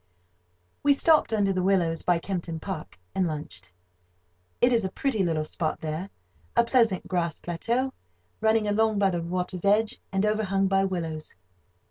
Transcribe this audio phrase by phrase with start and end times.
[0.81, 3.71] We stopped under the willows by Kempton Park, and lunched.
[4.59, 6.09] It is a pretty little spot there:
[6.55, 7.93] a pleasant grass plateau,
[8.39, 11.35] running along by the water's edge, and overhung by willows.